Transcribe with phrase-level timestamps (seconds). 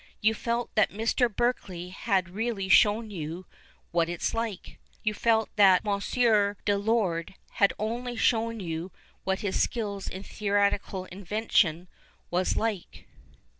[0.19, 1.31] You felt that Mr.
[1.31, 3.45] Berkeley had really shown you"
[3.91, 6.01] what it's like." You felt that M.
[6.65, 8.91] de Lorde had only shown you
[9.25, 11.87] what his skill in theatrical invention
[12.31, 13.05] was like.